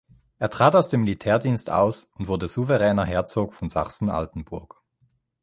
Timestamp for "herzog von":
3.05-3.69